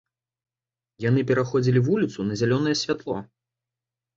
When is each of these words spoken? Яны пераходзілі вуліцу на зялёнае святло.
Яны 1.09 1.21
пераходзілі 1.31 1.79
вуліцу 1.91 2.27
на 2.31 2.39
зялёнае 2.41 2.75
святло. 2.83 3.17